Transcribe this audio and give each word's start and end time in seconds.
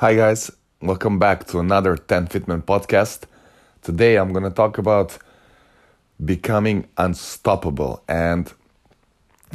Hi, 0.00 0.14
guys. 0.14 0.50
Welcome 0.80 1.18
back 1.18 1.46
to 1.48 1.58
another 1.58 1.94
10 1.94 2.28
Fitment 2.28 2.62
podcast. 2.62 3.24
Today 3.82 4.16
I'm 4.16 4.32
going 4.32 4.44
to 4.44 4.50
talk 4.50 4.78
about 4.78 5.18
becoming 6.24 6.88
unstoppable 6.96 8.02
and 8.08 8.50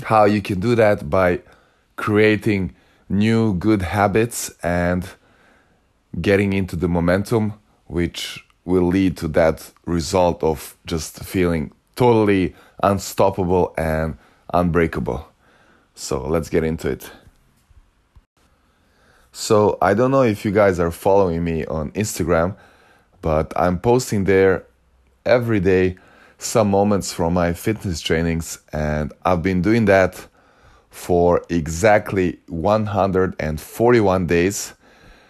how 0.03 0.25
you 0.25 0.43
can 0.43 0.59
do 0.59 0.75
that 0.75 1.09
by 1.09 1.41
creating 1.95 2.75
new 3.09 3.55
good 3.55 3.81
habits 3.81 4.53
and 4.61 5.09
getting 6.21 6.53
into 6.53 6.75
the 6.75 6.87
momentum, 6.87 7.53
which 7.87 8.45
will 8.65 8.85
lead 8.85 9.17
to 9.17 9.27
that 9.29 9.71
result 9.87 10.43
of 10.43 10.77
just 10.85 11.23
feeling 11.23 11.71
totally 11.95 12.53
unstoppable 12.83 13.73
and 13.79 14.15
unbreakable. 14.53 15.27
So 15.95 16.21
let's 16.21 16.49
get 16.49 16.63
into 16.63 16.91
it. 16.91 17.09
So 19.37 19.77
I 19.81 19.93
don't 19.93 20.11
know 20.11 20.21
if 20.21 20.45
you 20.45 20.51
guys 20.51 20.79
are 20.79 20.91
following 20.91 21.43
me 21.43 21.65
on 21.65 21.91
Instagram, 21.91 22.55
but 23.21 23.51
I'm 23.57 23.79
posting 23.79 24.23
there 24.23 24.63
every 25.25 25.59
day 25.59 25.97
some 26.37 26.69
moments 26.69 27.11
from 27.11 27.33
my 27.33 27.51
fitness 27.51 27.99
trainings, 27.99 28.59
and 28.71 29.11
I've 29.25 29.43
been 29.43 29.61
doing 29.61 29.85
that 29.85 30.25
for 30.89 31.43
exactly 31.49 32.39
141 32.47 34.25
days 34.25 34.73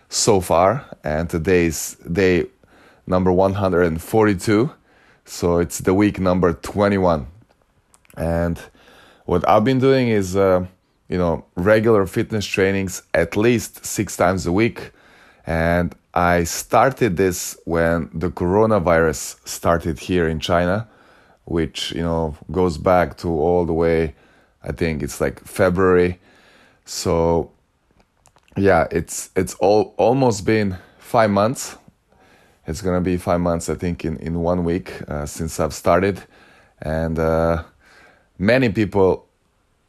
so 0.08 0.40
far, 0.40 0.86
and 1.04 1.28
today 1.28 1.66
is 1.66 1.96
day 1.96 2.46
number 3.08 3.32
142, 3.32 4.72
so 5.26 5.58
it's 5.58 5.80
the 5.80 5.96
week 5.96 6.20
number 6.20 6.54
21. 6.54 7.26
And 8.16 8.60
what 9.26 9.50
I've 9.50 9.64
been 9.64 9.80
doing 9.80 10.10
is 10.10 10.36
uh, 10.36 10.68
you 11.10 11.18
know, 11.18 11.46
regular 11.56 12.06
fitness 12.06 12.46
trainings 12.46 13.04
at 13.14 13.38
least 13.38 13.86
six 13.86 14.18
times 14.18 14.46
a 14.46 14.52
week. 14.52 14.92
And 15.46 15.96
I 16.14 16.44
started 16.46 17.18
this 17.18 17.58
when 17.66 18.10
the 18.14 18.30
coronavirus 18.30 19.48
started 19.48 20.00
here 20.00 20.28
in 20.28 20.40
China, 20.40 20.88
which, 21.44 21.92
you 21.92 22.02
know, 22.02 22.36
goes 22.52 22.78
back 22.78 23.18
to 23.18 23.28
all 23.28 23.66
the 23.66 23.74
way, 23.74 24.16
I 24.64 24.72
think 24.72 25.04
it's 25.04 25.22
like 25.22 25.40
February. 25.46 26.20
So 26.86 27.52
yeah, 28.58 28.88
it's 28.92 29.30
it's 29.36 29.54
all 29.56 29.94
almost 29.98 30.46
been 30.46 30.78
five 30.98 31.30
months. 31.30 31.78
It's 32.68 32.82
gonna 32.82 33.02
be 33.02 33.18
five 33.18 33.42
months, 33.42 33.70
I 33.70 33.76
think, 33.76 34.06
in 34.06 34.18
in 34.18 34.40
one 34.40 34.64
week 34.64 34.94
uh, 35.08 35.26
since 35.26 35.60
I've 35.60 35.74
started, 35.74 36.24
and 36.82 37.20
uh, 37.20 37.64
many 38.40 38.70
people 38.70 39.25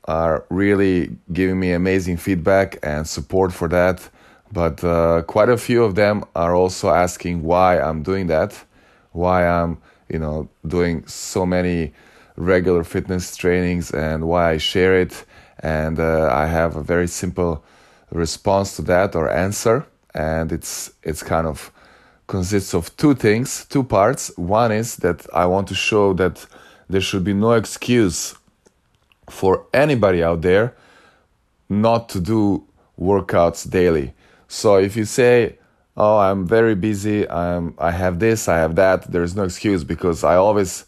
are 0.07 0.45
really 0.51 1.17
giving 1.33 1.59
me 1.59 1.73
amazing 1.73 2.17
feedback 2.17 2.79
and 2.83 3.07
support 3.07 3.53
for 3.53 3.69
that. 3.69 4.09
But 4.53 4.83
uh, 4.85 5.23
quite 5.23 5.49
a 5.49 5.57
few 5.57 5.83
of 5.83 5.95
them 5.95 6.25
are 6.35 6.55
also 6.55 6.91
asking 6.91 7.43
why 7.43 7.81
I'm 7.81 8.03
doing 8.03 8.29
that, 8.29 8.65
why 9.13 9.47
I'm, 9.47 9.79
you 10.09 10.19
know, 10.19 10.49
doing 10.67 11.07
so 11.07 11.45
many 11.45 11.93
regular 12.37 12.85
fitness 12.85 13.37
trainings 13.37 13.91
and 13.91 14.29
why 14.29 14.53
I 14.53 14.59
share 14.59 15.01
it. 15.01 15.25
And 15.61 15.99
uh, 15.99 16.31
I 16.33 16.47
have 16.47 16.77
a 16.77 16.83
very 16.83 17.09
simple 17.09 17.65
response 18.11 18.77
to 18.77 18.83
that 18.83 19.17
or 19.17 19.31
answer, 19.31 19.87
and 20.15 20.53
it's 20.53 20.93
it's 21.03 21.23
kind 21.23 21.47
of 21.47 21.73
consists 22.27 22.75
of 22.75 22.95
two 22.97 23.15
things, 23.15 23.65
two 23.65 23.83
parts. 23.83 24.31
One 24.37 24.71
is 24.71 24.97
that 24.97 25.27
I 25.33 25.47
want 25.47 25.69
to 25.69 25.75
show 25.75 26.13
that 26.15 26.47
there 26.89 27.01
should 27.01 27.25
be 27.25 27.35
no 27.35 27.53
excuse 27.53 28.35
for 29.31 29.67
anybody 29.73 30.23
out 30.23 30.43
there 30.43 30.75
not 31.69 32.09
to 32.11 32.21
do 32.21 32.65
workouts 32.99 33.69
daily. 33.69 34.15
So 34.49 34.77
if 34.77 34.97
you 34.97 35.05
say, 35.05 35.59
"Oh, 35.97 36.19
I'm 36.19 36.47
very 36.47 36.75
busy. 36.75 37.29
I'm 37.29 37.75
I 37.79 37.91
have 37.91 38.19
this, 38.19 38.49
I 38.49 38.59
have 38.59 38.77
that," 38.77 39.11
there 39.11 39.23
is 39.23 39.35
no 39.35 39.45
excuse 39.45 39.85
because 39.85 40.23
I 40.25 40.37
always 40.37 40.85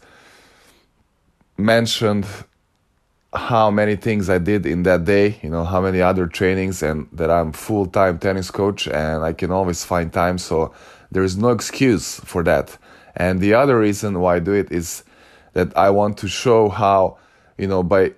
mentioned 1.57 2.25
how 3.33 3.69
many 3.69 3.95
things 3.95 4.29
I 4.29 4.39
did 4.39 4.65
in 4.65 4.83
that 4.83 5.05
day, 5.05 5.39
you 5.43 5.49
know, 5.49 5.63
how 5.63 5.81
many 5.81 6.01
other 6.01 6.25
trainings 6.25 6.81
and 6.81 7.07
that 7.11 7.29
I'm 7.29 7.51
full-time 7.51 8.17
tennis 8.17 8.49
coach 8.49 8.87
and 8.87 9.23
I 9.23 9.33
can 9.33 9.51
always 9.51 9.85
find 9.85 10.11
time, 10.11 10.39
so 10.39 10.73
there 11.11 11.23
is 11.23 11.37
no 11.37 11.49
excuse 11.49 12.19
for 12.21 12.43
that. 12.43 12.77
And 13.15 13.39
the 13.39 13.53
other 13.53 13.77
reason 13.77 14.19
why 14.19 14.37
I 14.37 14.39
do 14.39 14.53
it 14.53 14.71
is 14.71 15.03
that 15.53 15.77
I 15.77 15.89
want 15.91 16.17
to 16.19 16.27
show 16.27 16.69
how, 16.69 17.17
you 17.57 17.67
know, 17.67 17.83
by 17.83 18.13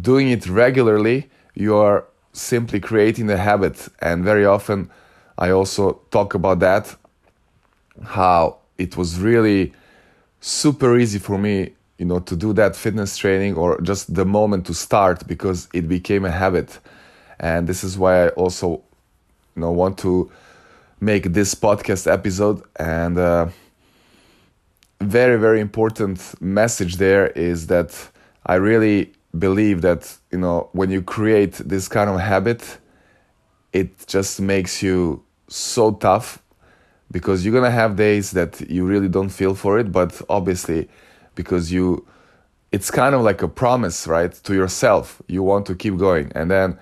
doing 0.00 0.30
it 0.30 0.46
regularly, 0.48 1.28
you 1.54 1.76
are 1.76 2.04
simply 2.32 2.80
creating 2.80 3.30
a 3.30 3.36
habit. 3.36 3.88
And 4.00 4.24
very 4.24 4.44
often, 4.44 4.90
I 5.38 5.50
also 5.50 6.00
talk 6.10 6.34
about 6.34 6.60
that 6.60 6.96
how 8.04 8.58
it 8.76 8.96
was 8.96 9.18
really 9.18 9.72
super 10.40 10.98
easy 10.98 11.18
for 11.18 11.38
me, 11.38 11.72
you 11.98 12.04
know, 12.04 12.18
to 12.20 12.36
do 12.36 12.52
that 12.52 12.76
fitness 12.76 13.16
training 13.16 13.54
or 13.54 13.80
just 13.80 14.14
the 14.14 14.24
moment 14.24 14.66
to 14.66 14.74
start 14.74 15.26
because 15.26 15.68
it 15.72 15.88
became 15.88 16.24
a 16.24 16.30
habit. 16.30 16.78
And 17.40 17.66
this 17.66 17.82
is 17.82 17.96
why 17.96 18.26
I 18.26 18.28
also, 18.30 18.82
you 19.54 19.62
know, 19.62 19.72
want 19.72 19.98
to 19.98 20.30
make 21.00 21.32
this 21.32 21.54
podcast 21.54 22.10
episode 22.10 22.62
and. 22.76 23.18
Uh, 23.18 23.48
very 25.00 25.38
very 25.38 25.60
important 25.60 26.18
message 26.40 26.96
there 26.96 27.26
is 27.28 27.66
that 27.66 28.10
I 28.46 28.54
really 28.54 29.12
believe 29.38 29.82
that 29.82 30.16
you 30.30 30.38
know 30.38 30.68
when 30.72 30.90
you 30.90 31.02
create 31.02 31.54
this 31.54 31.88
kind 31.88 32.10
of 32.10 32.20
habit 32.20 32.78
it 33.72 34.06
just 34.06 34.40
makes 34.40 34.82
you 34.82 35.22
so 35.48 35.92
tough 35.92 36.42
because 37.10 37.44
you're 37.44 37.54
gonna 37.54 37.70
have 37.70 37.96
days 37.96 38.32
that 38.32 38.60
you 38.70 38.84
really 38.84 39.08
don't 39.08 39.30
feel 39.30 39.54
for 39.54 39.78
it 39.78 39.92
but 39.92 40.20
obviously 40.28 40.88
because 41.34 41.72
you 41.72 42.06
it's 42.72 42.90
kind 42.90 43.14
of 43.14 43.22
like 43.22 43.42
a 43.42 43.48
promise 43.48 44.06
right 44.06 44.32
to 44.44 44.54
yourself. 44.54 45.22
You 45.28 45.42
want 45.42 45.66
to 45.66 45.74
keep 45.74 45.96
going. 45.96 46.32
And 46.34 46.50
then 46.50 46.78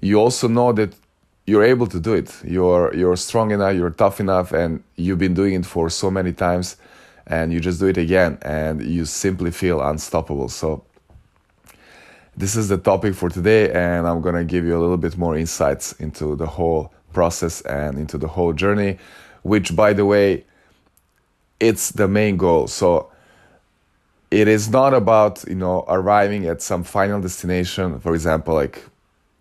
you 0.00 0.16
also 0.16 0.48
know 0.48 0.72
that 0.72 0.94
you're 1.46 1.62
able 1.62 1.86
to 1.88 2.00
do 2.00 2.14
it. 2.14 2.34
You're 2.44 2.94
you're 2.94 3.16
strong 3.16 3.50
enough 3.50 3.74
you're 3.74 3.90
tough 3.90 4.18
enough 4.20 4.52
and 4.52 4.82
you've 4.96 5.18
been 5.18 5.34
doing 5.34 5.54
it 5.54 5.66
for 5.66 5.90
so 5.90 6.10
many 6.10 6.32
times 6.32 6.76
and 7.26 7.52
you 7.52 7.60
just 7.60 7.80
do 7.80 7.86
it 7.86 7.96
again 7.96 8.38
and 8.42 8.82
you 8.82 9.04
simply 9.04 9.50
feel 9.50 9.80
unstoppable. 9.80 10.48
So 10.48 10.84
this 12.36 12.56
is 12.56 12.68
the 12.68 12.78
topic 12.78 13.14
for 13.14 13.28
today, 13.28 13.70
and 13.70 14.06
I'm 14.06 14.20
gonna 14.20 14.44
give 14.44 14.64
you 14.64 14.76
a 14.76 14.80
little 14.80 14.96
bit 14.96 15.16
more 15.16 15.36
insights 15.36 15.92
into 15.94 16.36
the 16.36 16.46
whole 16.46 16.92
process 17.12 17.60
and 17.62 17.98
into 17.98 18.18
the 18.18 18.28
whole 18.28 18.52
journey, 18.52 18.98
which, 19.42 19.74
by 19.76 19.92
the 19.92 20.04
way, 20.04 20.44
it's 21.60 21.92
the 21.92 22.08
main 22.08 22.36
goal. 22.36 22.66
So 22.66 23.10
it 24.30 24.48
is 24.48 24.68
not 24.68 24.94
about 24.94 25.44
you 25.46 25.54
know 25.54 25.84
arriving 25.88 26.46
at 26.46 26.60
some 26.60 26.82
final 26.82 27.20
destination, 27.20 28.00
for 28.00 28.14
example, 28.14 28.54
like 28.54 28.84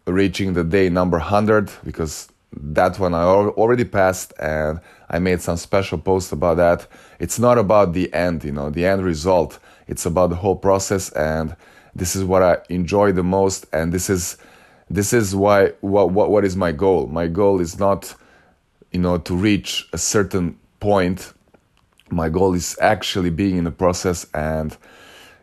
reaching 0.05 0.53
the 0.53 0.63
day 0.63 0.89
number 0.89 1.17
100, 1.17 1.71
because 1.83 2.29
that 2.55 2.99
one 2.99 3.13
I 3.13 3.23
already 3.23 3.85
passed 3.85 4.33
and 4.39 4.79
I 5.09 5.19
made 5.19 5.41
some 5.41 5.57
special 5.57 5.97
posts 5.97 6.31
about 6.31 6.57
that. 6.57 6.87
It's 7.19 7.39
not 7.39 7.57
about 7.57 7.93
the 7.93 8.13
end, 8.13 8.43
you 8.43 8.51
know, 8.51 8.69
the 8.69 8.85
end 8.85 9.03
result. 9.03 9.59
It's 9.87 10.05
about 10.05 10.29
the 10.29 10.35
whole 10.35 10.55
process 10.55 11.09
and 11.11 11.55
this 11.95 12.15
is 12.15 12.23
what 12.23 12.41
I 12.41 12.57
enjoy 12.69 13.11
the 13.11 13.23
most, 13.23 13.65
and 13.71 13.91
this 13.91 14.09
is 14.09 14.37
this 14.89 15.13
is 15.13 15.35
why 15.35 15.73
what 15.81 16.11
what 16.11 16.29
what 16.31 16.45
is 16.45 16.55
my 16.55 16.71
goal? 16.71 17.07
My 17.07 17.27
goal 17.27 17.61
is 17.61 17.79
not, 17.79 18.15
you 18.91 18.99
know, 18.99 19.17
to 19.17 19.35
reach 19.35 19.87
a 19.93 19.97
certain 19.97 20.57
point. 20.79 21.33
My 22.09 22.29
goal 22.29 22.53
is 22.53 22.77
actually 22.81 23.29
being 23.29 23.57
in 23.57 23.63
the 23.63 23.71
process 23.71 24.27
and, 24.33 24.75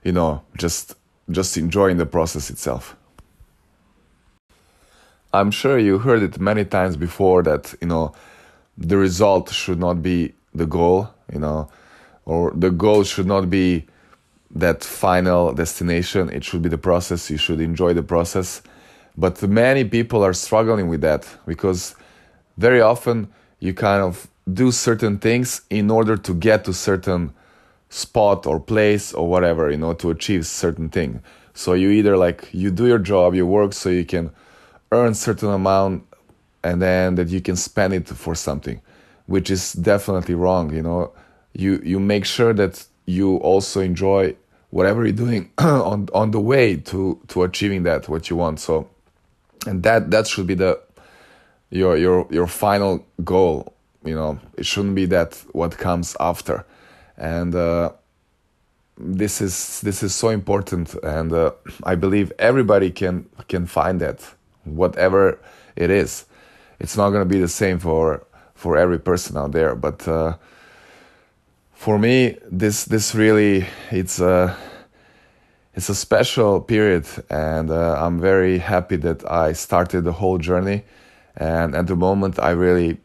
you 0.04 0.12
know, 0.12 0.42
just 0.56 0.94
just 1.30 1.56
enjoying 1.56 1.96
the 1.96 2.06
process 2.06 2.50
itself. 2.50 2.96
I'm 5.32 5.50
sure 5.52 5.78
you 5.78 5.98
heard 5.98 6.22
it 6.22 6.40
many 6.40 6.64
times 6.64 6.96
before 6.96 7.44
that, 7.44 7.74
you 7.80 7.86
know, 7.86 8.12
the 8.76 8.96
result 8.96 9.50
should 9.52 9.78
not 9.78 10.02
be 10.02 10.34
the 10.52 10.66
goal, 10.66 11.10
you 11.32 11.38
know, 11.38 11.70
or 12.24 12.50
the 12.50 12.70
goal 12.70 13.04
should 13.04 13.26
not 13.26 13.48
be 13.48 13.86
that 14.50 14.82
final 14.84 15.52
destination. 15.52 16.30
It 16.30 16.44
should 16.44 16.62
be 16.62 16.68
the 16.68 16.78
process. 16.78 17.30
You 17.30 17.36
should 17.36 17.60
enjoy 17.60 17.94
the 17.94 18.02
process. 18.02 18.62
But 19.16 19.42
many 19.42 19.84
people 19.84 20.24
are 20.24 20.32
struggling 20.32 20.88
with 20.88 21.00
that 21.02 21.26
because 21.46 21.94
very 22.56 22.80
often 22.80 23.28
you 23.58 23.74
kind 23.74 24.02
of 24.02 24.28
do 24.52 24.72
certain 24.72 25.18
things 25.18 25.62
in 25.70 25.90
order 25.90 26.16
to 26.16 26.34
get 26.34 26.64
to 26.64 26.72
certain 26.72 27.32
spot 27.88 28.46
or 28.46 28.58
place 28.60 29.12
or 29.12 29.28
whatever, 29.28 29.70
you 29.70 29.76
know, 29.76 29.92
to 29.94 30.10
achieve 30.10 30.46
certain 30.46 30.88
thing. 30.88 31.22
So 31.54 31.74
you 31.74 31.90
either 31.90 32.16
like 32.16 32.48
you 32.52 32.70
do 32.70 32.86
your 32.86 32.98
job, 32.98 33.34
you 33.34 33.46
work 33.46 33.72
so 33.72 33.88
you 33.90 34.04
can 34.04 34.30
earn 34.92 35.14
certain 35.14 35.50
amount 35.50 36.04
and 36.62 36.80
then 36.80 37.14
that 37.16 37.28
you 37.28 37.40
can 37.40 37.56
spend 37.56 37.94
it 37.94 38.08
for 38.08 38.34
something, 38.34 38.80
which 39.26 39.50
is 39.50 39.72
definitely 39.72 40.34
wrong, 40.34 40.74
you 40.74 40.82
know. 40.82 41.12
You 41.52 41.80
you 41.84 41.98
make 41.98 42.24
sure 42.24 42.52
that 42.54 42.86
you 43.10 43.36
also 43.36 43.80
enjoy 43.80 44.34
whatever 44.70 45.04
you're 45.04 45.12
doing 45.12 45.50
on 45.58 46.08
on 46.14 46.30
the 46.30 46.40
way 46.40 46.76
to 46.76 47.20
to 47.28 47.42
achieving 47.42 47.82
that 47.84 48.08
what 48.08 48.30
you 48.30 48.36
want. 48.36 48.60
So 48.60 48.88
and 49.66 49.82
that 49.82 50.10
that 50.10 50.26
should 50.26 50.46
be 50.46 50.54
the 50.54 50.80
your 51.70 51.96
your 51.96 52.26
your 52.30 52.46
final 52.46 53.04
goal 53.24 53.74
you 54.04 54.14
know. 54.14 54.38
It 54.56 54.66
shouldn't 54.66 54.94
be 54.94 55.06
that 55.06 55.42
what 55.52 55.76
comes 55.78 56.16
after. 56.20 56.64
And 57.16 57.54
uh, 57.54 57.92
this 58.96 59.40
is 59.40 59.80
this 59.82 60.02
is 60.02 60.14
so 60.14 60.28
important. 60.28 60.94
And 61.02 61.32
uh, 61.32 61.52
i 61.84 61.94
believe 61.94 62.32
everybody 62.38 62.90
can 62.90 63.26
can 63.48 63.66
find 63.66 64.00
that 64.00 64.34
whatever 64.64 65.38
it 65.76 65.90
is. 65.90 66.26
It's 66.78 66.96
not 66.96 67.10
going 67.10 67.22
to 67.22 67.34
be 67.34 67.40
the 67.40 67.48
same 67.48 67.78
for 67.78 68.24
for 68.54 68.76
every 68.76 68.98
person 68.98 69.36
out 69.36 69.52
there. 69.52 69.74
But 69.74 70.06
uh, 70.08 70.36
for 71.80 71.98
me 71.98 72.36
this 72.50 72.84
this 72.84 73.14
really 73.14 73.66
it's 73.90 74.20
a 74.20 74.54
it's 75.74 75.88
a 75.88 75.94
special 75.94 76.60
period 76.60 77.06
and 77.30 77.70
uh, 77.70 77.96
i'm 78.04 78.20
very 78.20 78.58
happy 78.58 78.96
that 78.96 79.24
i 79.30 79.54
started 79.54 80.04
the 80.04 80.12
whole 80.12 80.36
journey. 80.36 80.82
And 81.36 81.74
at 81.74 81.86
the 81.86 81.96
moment 81.96 82.38
i 82.38 82.50
really 82.50 82.98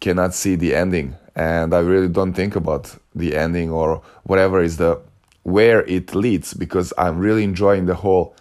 cannot 0.00 0.34
see 0.34 0.56
the 0.56 0.74
ending 0.74 1.14
and 1.36 1.72
i 1.72 1.78
really 1.78 2.08
don't 2.08 2.32
think 2.32 2.56
about 2.56 2.98
the 3.14 3.36
ending 3.36 3.70
or 3.70 4.02
whatever 4.24 4.60
is 4.60 4.76
the 4.76 5.00
where 5.44 5.82
it 5.86 6.12
leads 6.12 6.52
because 6.52 6.92
i'm 6.98 7.16
really 7.20 7.44
enjoying 7.44 7.86
the 7.86 7.94
whole 7.94 8.34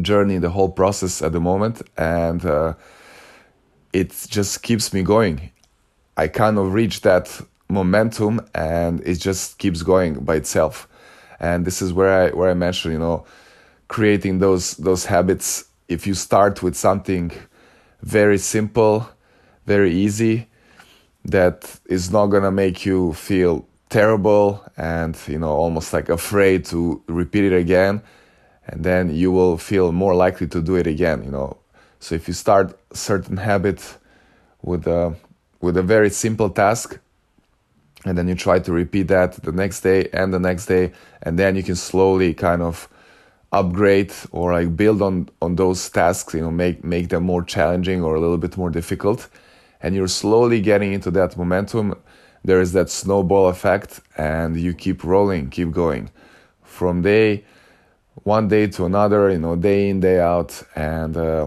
journey 0.00 0.38
the 0.38 0.50
whole 0.50 0.70
process 0.70 1.20
at 1.20 1.32
the 1.32 1.40
moment 1.40 1.82
and 1.96 2.46
uh, 2.46 2.74
it 3.92 4.10
just 4.28 4.62
keeps 4.62 4.92
me 4.92 5.02
going. 5.02 5.50
I 6.16 6.28
kind 6.28 6.58
of 6.58 6.74
reach 6.74 7.00
that 7.00 7.42
momentum 7.68 8.40
and 8.54 9.00
it 9.00 9.16
just 9.16 9.58
keeps 9.58 9.82
going 9.82 10.14
by 10.24 10.36
itself. 10.36 10.88
And 11.40 11.66
this 11.66 11.82
is 11.82 11.92
where 11.92 12.12
i 12.12 12.30
where 12.30 12.50
i 12.50 12.54
mentioned 12.54 12.94
you 12.94 12.98
know 12.98 13.24
creating 13.88 14.38
those 14.38 14.76
those 14.76 15.06
habits. 15.06 15.64
If 15.88 16.06
you 16.06 16.14
start 16.14 16.62
with 16.62 16.76
something 16.76 17.30
very 18.02 18.38
simple 18.38 19.08
very 19.66 19.92
easy 19.92 20.48
that 21.24 21.78
is 21.86 22.10
not 22.10 22.26
gonna 22.26 22.52
make 22.52 22.86
you 22.86 23.12
feel 23.14 23.66
terrible 23.88 24.62
and 24.76 25.16
you 25.26 25.38
know 25.38 25.50
almost 25.50 25.92
like 25.92 26.08
afraid 26.08 26.64
to 26.64 27.02
repeat 27.08 27.44
it 27.44 27.56
again 27.56 28.00
and 28.68 28.84
then 28.84 29.14
you 29.14 29.30
will 29.30 29.56
feel 29.58 29.92
more 29.92 30.14
likely 30.14 30.46
to 30.46 30.60
do 30.60 30.76
it 30.76 30.86
again 30.86 31.22
you 31.22 31.30
know. 31.30 31.56
So 31.98 32.14
if 32.14 32.28
you 32.28 32.34
start 32.34 32.78
certain 32.92 33.38
habit 33.38 33.96
with 34.62 34.86
a 34.86 35.14
with 35.60 35.76
a 35.76 35.82
very 35.82 36.10
simple 36.10 36.50
task 36.50 36.98
and 38.06 38.16
then 38.16 38.28
you 38.28 38.36
try 38.36 38.58
to 38.60 38.72
repeat 38.72 39.08
that 39.08 39.32
the 39.42 39.52
next 39.52 39.80
day 39.80 40.08
and 40.12 40.32
the 40.32 40.38
next 40.38 40.66
day 40.66 40.92
and 41.22 41.38
then 41.38 41.56
you 41.56 41.62
can 41.62 41.74
slowly 41.74 42.32
kind 42.32 42.62
of 42.62 42.88
upgrade 43.52 44.12
or 44.30 44.52
like 44.52 44.76
build 44.76 45.02
on 45.02 45.28
on 45.42 45.56
those 45.56 45.90
tasks 45.90 46.32
you 46.34 46.40
know 46.40 46.50
make 46.50 46.84
make 46.84 47.08
them 47.08 47.24
more 47.24 47.42
challenging 47.42 48.02
or 48.02 48.14
a 48.14 48.20
little 48.20 48.38
bit 48.38 48.56
more 48.56 48.70
difficult. 48.70 49.28
And 49.82 49.94
you're 49.94 50.08
slowly 50.08 50.60
getting 50.60 50.92
into 50.92 51.10
that 51.12 51.36
momentum. 51.36 51.94
There 52.44 52.60
is 52.60 52.72
that 52.72 52.88
snowball 52.90 53.48
effect 53.48 54.00
and 54.16 54.58
you 54.58 54.72
keep 54.72 55.04
rolling 55.04 55.50
keep 55.50 55.70
going. 55.72 56.10
From 56.62 57.02
day 57.02 57.44
one 58.22 58.48
day 58.48 58.66
to 58.68 58.84
another 58.84 59.30
you 59.30 59.38
know 59.38 59.56
day 59.56 59.88
in 59.88 60.00
day 60.00 60.20
out 60.20 60.62
and 60.76 61.16
uh, 61.16 61.46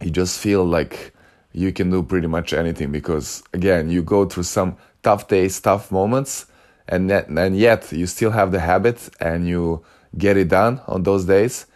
you 0.00 0.10
just 0.10 0.38
feel 0.38 0.64
like 0.64 1.12
you 1.52 1.72
can 1.72 1.90
do 1.90 2.02
pretty 2.02 2.26
much 2.26 2.52
anything 2.52 2.90
because 2.92 3.42
again 3.52 3.90
you 3.90 4.02
go 4.02 4.24
through 4.24 4.42
some 4.42 4.76
tough 5.02 5.28
days, 5.28 5.60
tough 5.60 5.90
moments, 5.90 6.46
and 6.88 7.10
and 7.10 7.56
yet 7.56 7.92
you 7.92 8.06
still 8.06 8.30
have 8.30 8.52
the 8.52 8.60
habit 8.60 9.08
and 9.20 9.46
you 9.48 9.84
get 10.16 10.36
it 10.36 10.48
done 10.48 10.80
on 10.86 11.02
those 11.02 11.24
days. 11.24 11.66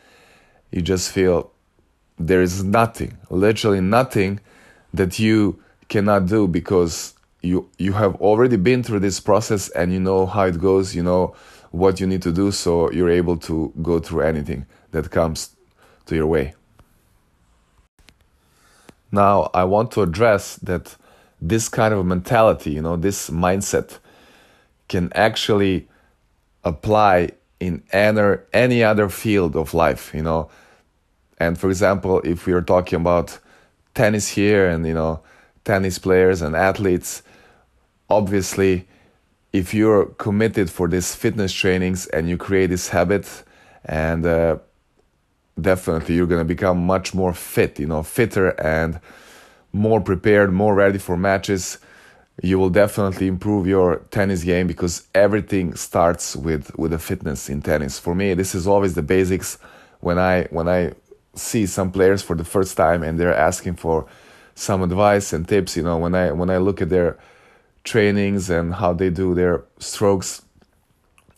You 0.71 0.83
just 0.83 1.13
feel 1.13 1.51
there 2.19 2.43
is 2.43 2.65
nothing, 2.65 3.17
literally 3.31 3.81
nothing, 3.81 4.41
that 4.93 5.19
you 5.19 5.63
cannot 5.89 6.27
do 6.27 6.49
because 6.49 7.15
you 7.43 7.69
you 7.79 7.93
have 7.93 8.17
already 8.17 8.57
been 8.57 8.83
through 8.83 9.01
this 9.01 9.21
process 9.21 9.69
and 9.71 9.93
you 9.93 10.01
know 10.01 10.27
how 10.27 10.45
it 10.45 10.61
goes. 10.61 10.95
You 10.95 11.03
know 11.03 11.35
what 11.71 12.01
you 12.01 12.07
need 12.07 12.23
to 12.23 12.33
do, 12.33 12.51
so 12.51 12.91
you're 12.91 13.11
able 13.11 13.37
to 13.37 13.73
go 13.83 13.99
through 13.99 14.23
anything 14.23 14.67
that 14.93 15.11
comes 15.11 15.51
to 16.07 16.15
your 16.15 16.27
way. 16.27 16.55
Now, 19.13 19.51
I 19.55 19.65
want 19.65 19.93
to 19.93 20.03
address 20.03 20.57
that 20.57 20.97
this 21.41 21.69
kind 21.69 21.93
of 21.93 22.05
mentality, 22.07 22.73
you 22.73 22.83
know, 22.83 22.97
this 22.97 23.31
mindset 23.31 23.99
can 24.89 25.13
actually 25.15 25.89
apply 26.65 27.31
in 27.61 27.83
any, 27.93 28.37
any 28.53 28.83
other 28.83 29.09
field 29.09 29.57
of 29.57 29.75
life, 29.75 30.13
you 30.15 30.23
know. 30.23 30.51
And 31.39 31.59
for 31.59 31.69
example, 31.69 32.21
if 32.21 32.47
we 32.47 32.53
are 32.53 32.63
talking 32.63 33.01
about 33.01 33.39
tennis 33.95 34.29
here 34.29 34.69
and, 34.69 34.87
you 34.87 34.95
know, 34.95 35.21
tennis 35.65 35.99
players 35.99 36.43
and 36.43 36.57
athletes, 36.57 37.23
obviously, 38.09 38.87
if 39.53 39.73
you're 39.73 40.07
committed 40.07 40.71
for 40.71 40.89
these 40.89 41.15
fitness 41.15 41.53
trainings 41.53 42.07
and 42.07 42.29
you 42.29 42.37
create 42.37 42.67
this 42.67 42.89
habit, 42.89 43.45
and 43.85 44.27
uh, 44.27 44.59
definitely 45.61 46.15
you're 46.15 46.27
going 46.27 46.41
to 46.41 46.45
become 46.45 46.85
much 46.85 47.15
more 47.15 47.33
fit, 47.33 47.79
you 47.79 47.87
know, 47.87 48.03
fitter 48.03 48.49
and 48.61 49.01
more 49.77 50.01
prepared, 50.01 50.53
more 50.53 50.75
ready 50.75 50.99
for 50.99 51.17
matches, 51.17 51.79
you 52.43 52.59
will 52.59 52.71
definitely 52.71 53.27
improve 53.29 53.67
your 53.67 53.97
tennis 54.11 54.45
game 54.45 54.67
because 54.67 55.07
everything 55.15 55.75
starts 55.75 56.37
with 56.37 56.77
with 56.77 56.91
the 56.91 56.99
fitness 56.99 57.49
in 57.49 57.63
tennis. 57.63 57.99
For 57.99 58.15
me, 58.15 58.35
this 58.35 58.55
is 58.55 58.67
always 58.67 58.95
the 58.95 59.03
basics. 59.03 59.59
When 60.01 60.19
I 60.19 60.45
when 60.51 60.69
I 60.69 60.93
see 61.35 61.67
some 61.67 61.91
players 61.91 62.23
for 62.23 62.37
the 62.37 62.45
first 62.45 62.77
time 62.77 63.03
and 63.03 63.19
they're 63.19 63.35
asking 63.35 63.77
for 63.77 64.07
some 64.55 64.83
advice 64.83 65.33
and 65.33 65.49
tips, 65.49 65.77
you 65.77 65.83
know, 65.83 65.99
when 65.99 66.15
I 66.15 66.33
when 66.33 66.51
I 66.51 66.59
look 66.59 66.83
at 66.83 66.91
their 66.91 67.19
trainings 67.85 68.51
and 68.51 68.75
how 68.75 68.93
they 68.93 69.11
do 69.11 69.35
their 69.35 69.65
strokes, 69.79 70.43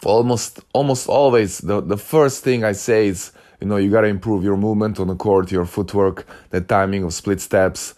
almost 0.04 0.60
almost 0.72 1.08
always 1.08 1.58
the 1.58 1.80
the 1.80 1.96
first 1.96 2.42
thing 2.42 2.64
I 2.64 2.72
say 2.72 3.08
is 3.08 3.32
you 3.60 3.68
know 3.68 3.76
you 3.76 3.90
got 3.90 4.02
to 4.02 4.08
improve 4.08 4.42
your 4.42 4.56
movement 4.56 4.98
on 4.98 5.06
the 5.06 5.16
court, 5.16 5.52
your 5.52 5.64
footwork, 5.64 6.26
the 6.50 6.60
timing 6.60 7.04
of 7.04 7.14
split 7.14 7.40
steps, 7.40 7.94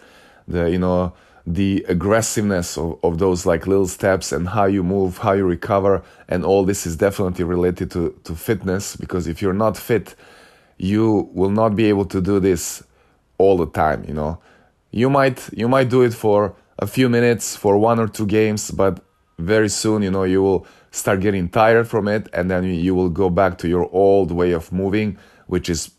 the 0.50 0.70
you 0.70 0.78
know 0.78 1.12
the 1.46 1.84
aggressiveness 1.88 2.76
of, 2.76 2.98
of 3.02 3.18
those 3.18 3.46
like 3.46 3.66
little 3.66 3.88
steps 3.88 4.30
and 4.30 4.48
how 4.48 4.66
you 4.66 4.82
move 4.82 5.18
how 5.18 5.32
you 5.32 5.44
recover 5.44 6.02
and 6.28 6.44
all 6.44 6.64
this 6.64 6.86
is 6.86 6.96
definitely 6.96 7.44
related 7.44 7.90
to, 7.90 8.14
to 8.24 8.34
fitness 8.34 8.94
because 8.96 9.26
if 9.26 9.40
you're 9.40 9.54
not 9.54 9.76
fit 9.76 10.14
you 10.76 11.30
will 11.32 11.50
not 11.50 11.74
be 11.74 11.86
able 11.86 12.04
to 12.04 12.20
do 12.20 12.40
this 12.40 12.82
all 13.38 13.56
the 13.56 13.66
time 13.66 14.04
you 14.06 14.14
know. 14.14 14.38
You 14.92 15.08
might 15.08 15.48
you 15.52 15.68
might 15.68 15.88
do 15.88 16.02
it 16.02 16.14
for 16.14 16.54
a 16.78 16.86
few 16.86 17.08
minutes 17.08 17.56
for 17.56 17.78
one 17.78 17.98
or 17.98 18.08
two 18.08 18.26
games 18.26 18.70
but 18.70 19.02
very 19.38 19.68
soon 19.68 20.02
you 20.02 20.10
know 20.10 20.24
you 20.24 20.42
will 20.42 20.66
start 20.90 21.20
getting 21.20 21.48
tired 21.48 21.86
from 21.88 22.08
it 22.08 22.28
and 22.32 22.50
then 22.50 22.64
you 22.64 22.94
will 22.94 23.08
go 23.08 23.30
back 23.30 23.56
to 23.58 23.68
your 23.68 23.88
old 23.92 24.32
way 24.32 24.50
of 24.52 24.72
moving 24.72 25.16
which 25.46 25.68
is 25.68 25.90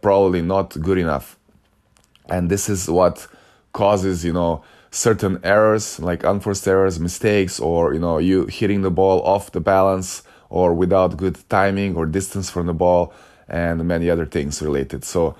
probably 0.00 0.42
not 0.42 0.80
good 0.80 0.98
enough. 0.98 1.38
And 2.28 2.50
this 2.50 2.68
is 2.68 2.88
what 2.88 3.26
causes 3.74 4.24
you 4.24 4.32
know 4.32 4.62
certain 4.90 5.38
errors 5.44 6.00
like 6.00 6.24
unforced 6.24 6.66
errors 6.66 6.98
mistakes 6.98 7.60
or 7.60 7.92
you 7.92 8.00
know 8.00 8.16
you 8.16 8.46
hitting 8.46 8.80
the 8.80 8.90
ball 8.90 9.20
off 9.22 9.52
the 9.52 9.60
balance 9.60 10.22
or 10.48 10.72
without 10.72 11.16
good 11.16 11.36
timing 11.48 11.96
or 11.96 12.06
distance 12.06 12.48
from 12.48 12.66
the 12.66 12.72
ball 12.72 13.12
and 13.48 13.84
many 13.84 14.08
other 14.08 14.24
things 14.24 14.62
related. 14.62 15.04
So 15.04 15.34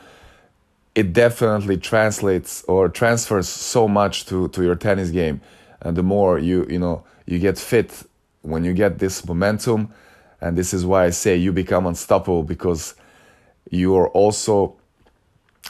it 0.95 1.13
definitely 1.13 1.77
translates 1.77 2.65
or 2.65 2.89
transfers 2.89 3.49
so 3.49 3.89
much 3.89 4.27
to 4.27 4.49
to 4.49 4.63
your 4.63 4.75
tennis 4.75 5.11
game. 5.11 5.41
And 5.81 5.97
the 5.97 6.03
more 6.03 6.39
you 6.39 6.67
you 6.69 6.79
know 6.79 7.05
you 7.27 7.39
get 7.39 7.59
fit 7.59 8.03
when 8.43 8.65
you 8.65 8.75
get 8.75 8.99
this 8.99 9.25
momentum 9.25 9.93
and 10.41 10.59
this 10.59 10.75
is 10.75 10.85
why 10.85 11.07
i 11.07 11.11
say 11.11 11.35
you 11.35 11.51
become 11.53 11.87
unstoppable 11.87 12.43
because 12.43 12.95
you 13.71 13.97
are 13.97 14.09
also 14.11 14.77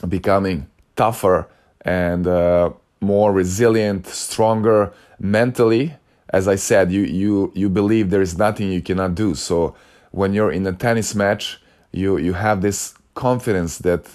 becoming 0.09 0.67
tougher 0.97 1.47
and 1.85 2.27
uh, 2.27 2.71
more 3.01 3.33
resilient, 3.33 4.07
stronger 4.07 4.93
mentally. 5.19 5.95
As 6.31 6.49
I 6.49 6.57
said, 6.57 6.91
you 6.91 7.03
you 7.03 7.53
you 7.55 7.69
believe 7.69 8.11
there 8.11 8.23
is 8.23 8.37
nothing 8.37 8.73
you 8.73 8.83
cannot 8.83 9.15
do. 9.15 9.35
So 9.35 9.75
when 10.11 10.33
you're 10.33 10.53
in 10.53 10.67
a 10.67 10.73
tennis 10.73 11.15
match, 11.15 11.61
you 11.93 12.17
you 12.17 12.33
have 12.33 12.61
this 12.63 12.95
confidence 13.15 13.79
that 13.79 14.07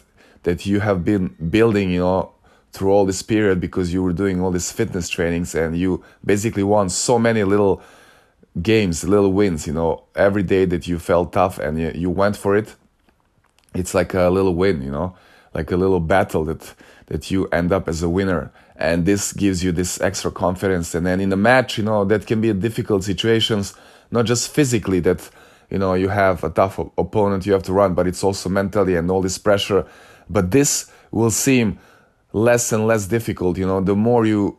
that 0.43 0.65
you 0.65 0.79
have 0.79 1.03
been 1.03 1.35
building, 1.49 1.91
you 1.91 1.99
know, 1.99 2.31
through 2.71 2.91
all 2.91 3.05
this 3.05 3.21
period 3.21 3.59
because 3.59 3.93
you 3.93 4.03
were 4.03 4.13
doing 4.13 4.41
all 4.41 4.51
these 4.51 4.71
fitness 4.71 5.09
trainings 5.09 5.55
and 5.55 5.77
you 5.77 6.03
basically 6.23 6.63
won 6.63 6.89
so 6.89 7.17
many 7.19 7.43
little 7.43 7.81
games, 8.61 9.03
little 9.03 9.31
wins, 9.33 9.67
you 9.67 9.73
know, 9.73 10.03
every 10.15 10.43
day 10.43 10.65
that 10.65 10.87
you 10.87 10.99
felt 10.99 11.33
tough 11.33 11.59
and 11.59 11.79
you, 11.79 11.91
you 11.95 12.09
went 12.09 12.35
for 12.35 12.55
it. 12.55 12.75
It's 13.73 13.93
like 13.93 14.13
a 14.13 14.29
little 14.29 14.55
win, 14.55 14.81
you 14.81 14.91
know, 14.91 15.15
like 15.53 15.71
a 15.71 15.77
little 15.77 15.99
battle 15.99 16.45
that 16.45 16.73
that 17.07 17.31
you 17.31 17.47
end 17.47 17.71
up 17.71 17.87
as 17.87 18.03
a 18.03 18.09
winner 18.09 18.51
and 18.75 19.05
this 19.05 19.33
gives 19.33 19.63
you 19.63 19.71
this 19.71 19.99
extra 20.01 20.31
confidence 20.31 20.93
and 20.93 21.05
then 21.05 21.19
in 21.19 21.29
the 21.29 21.37
match 21.37 21.77
you 21.77 21.83
know 21.83 22.05
that 22.05 22.27
can 22.27 22.39
be 22.39 22.49
a 22.49 22.53
difficult 22.53 23.03
situations 23.03 23.73
not 24.11 24.25
just 24.25 24.51
physically 24.51 24.99
that 24.99 25.29
you 25.69 25.77
know 25.77 25.93
you 25.93 26.09
have 26.09 26.43
a 26.43 26.49
tough 26.49 26.77
opponent 26.97 27.45
you 27.45 27.53
have 27.53 27.63
to 27.63 27.73
run 27.73 27.93
but 27.93 28.07
it's 28.07 28.23
also 28.23 28.49
mentally 28.49 28.95
and 28.95 29.09
all 29.09 29.21
this 29.21 29.37
pressure 29.37 29.85
but 30.29 30.51
this 30.51 30.91
will 31.11 31.31
seem 31.31 31.79
less 32.33 32.71
and 32.71 32.87
less 32.87 33.07
difficult. 33.07 33.57
You 33.57 33.65
know, 33.65 33.81
the 33.81 33.95
more 33.95 34.25
you 34.25 34.57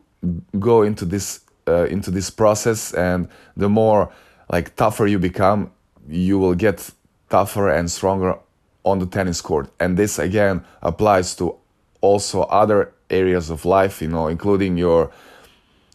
go 0.59 0.83
into 0.83 1.05
this 1.05 1.41
uh, 1.67 1.85
into 1.85 2.11
this 2.11 2.29
process, 2.29 2.93
and 2.93 3.27
the 3.55 3.69
more 3.69 4.11
like 4.51 4.75
tougher 4.75 5.07
you 5.07 5.19
become, 5.19 5.71
you 6.07 6.37
will 6.39 6.55
get 6.55 6.89
tougher 7.29 7.69
and 7.69 7.89
stronger 7.89 8.37
on 8.83 8.99
the 8.99 9.05
tennis 9.05 9.41
court. 9.41 9.69
And 9.79 9.97
this 9.97 10.19
again 10.19 10.63
applies 10.81 11.35
to 11.35 11.55
also 12.01 12.43
other 12.43 12.93
areas 13.09 13.49
of 13.49 13.65
life. 13.65 14.01
You 14.01 14.09
know, 14.09 14.27
including 14.27 14.77
your 14.77 15.11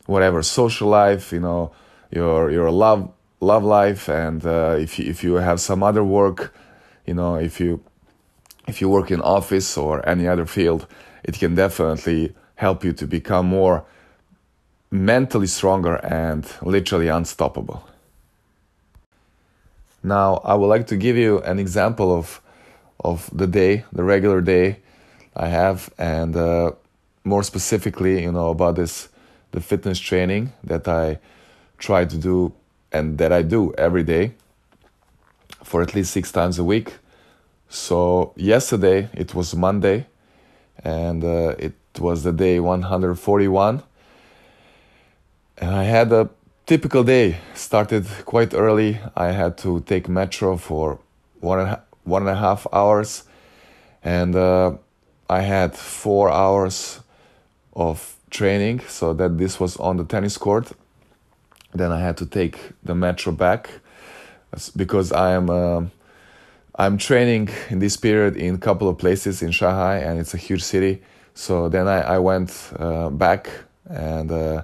whatever 0.07 0.43
social 0.43 0.88
life. 0.88 1.33
You 1.33 1.40
know, 1.40 1.73
your 2.11 2.50
your 2.50 2.71
love 2.71 3.11
love 3.40 3.64
life, 3.64 4.09
and 4.09 4.45
uh, 4.47 4.76
if 4.78 4.99
you, 4.99 5.11
if 5.11 5.23
you 5.23 5.35
have 5.35 5.61
some 5.61 5.83
other 5.83 6.02
work, 6.02 6.55
you 7.07 7.14
know, 7.14 7.37
if 7.37 7.61
you 7.61 7.83
if 8.66 8.81
you 8.81 8.88
work 8.88 9.11
in 9.11 9.21
office 9.21 9.76
or 9.76 10.07
any 10.09 10.26
other 10.26 10.47
field, 10.47 10.87
it 11.23 11.38
can 11.38 11.55
definitely 11.55 12.35
help 12.57 12.85
you 12.85 12.93
to 12.93 13.07
become 13.07 13.47
more 13.47 13.85
mentally 14.90 15.47
stronger 15.47 15.97
and 15.97 16.47
literally 16.62 17.09
unstoppable. 17.09 17.87
Now, 20.02 20.40
I 20.45 20.55
would 20.55 20.69
like 20.69 20.87
to 20.88 20.97
give 20.97 21.16
you 21.16 21.40
an 21.40 21.59
example 21.59 22.16
of 22.16 22.40
of 23.00 23.31
the 23.33 23.47
day, 23.47 23.85
the 23.93 24.03
regular 24.03 24.41
day 24.41 24.79
I 25.35 25.49
have, 25.49 25.91
and 25.99 26.37
uh, 26.37 26.73
more 27.25 27.43
specifically, 27.43 28.23
you 28.23 28.33
know, 28.33 28.50
about 28.50 28.76
this 28.76 29.09
the 29.53 29.61
fitness 29.61 29.99
training 29.99 30.53
that 30.65 30.87
I 30.87 31.19
try 31.79 32.05
to 32.05 32.17
do 32.17 32.53
and 32.93 33.19
that 33.19 33.33
I 33.33 33.43
do 33.43 33.73
every 33.79 34.03
day 34.03 34.35
for 35.62 35.83
at 35.83 35.95
least 35.95 36.12
six 36.12 36.31
times 36.31 36.59
a 36.59 36.65
week. 36.65 36.95
So 37.69 38.33
yesterday 38.37 39.09
it 39.12 39.35
was 39.35 39.55
Monday, 39.55 40.07
and 40.85 41.25
uh, 41.25 41.55
it 41.59 41.75
was 41.99 42.23
the 42.23 42.33
day 42.33 42.61
141, 42.61 43.83
and 45.59 45.71
I 45.75 45.85
had 45.85 46.12
a 46.12 46.29
typical 46.67 47.03
day. 47.03 47.38
Started 47.55 48.07
quite 48.25 48.55
early. 48.55 49.00
I 49.17 49.33
had 49.33 49.59
to 49.59 49.81
take 49.81 50.09
metro 50.09 50.57
for 50.57 51.00
one 51.41 51.61
and 51.61 51.69
a, 51.71 51.83
one 52.07 52.23
and 52.23 52.31
a 52.31 52.37
half 52.37 52.67
hours, 52.73 53.25
and 54.03 54.35
uh, 54.35 54.77
I 55.29 55.41
had 55.41 55.75
four 55.75 56.31
hours 56.31 57.01
of 57.75 58.17
training. 58.31 58.81
So 58.89 59.13
that 59.15 59.39
this 59.39 59.61
was 59.61 59.77
on 59.77 59.97
the 59.97 60.05
tennis 60.05 60.39
court. 60.39 60.73
Then 61.75 61.93
I 61.93 62.01
had 62.01 62.17
to 62.19 62.27
take 62.27 62.59
the 62.83 62.95
metro 62.95 63.33
back 63.33 63.71
because 64.77 65.13
I 65.13 65.33
am. 65.33 65.51
Uh, 65.51 65.83
I'm 66.79 66.99
training 66.99 67.49
in 67.71 67.79
this 67.79 67.97
period 67.97 68.37
in 68.37 68.55
a 68.55 68.59
couple 68.59 68.87
of 68.87 68.99
places 68.99 69.43
in 69.43 69.51
Shanghai, 69.51 69.97
and 69.97 70.21
it's 70.21 70.35
a 70.35 70.37
huge 70.37 70.63
city. 70.63 71.03
So 71.33 71.71
then 71.71 71.89
I, 71.89 72.01
I 72.01 72.19
went 72.19 72.51
uh, 72.79 73.09
back 73.09 73.49
and 73.89 74.31
uh, 74.31 74.63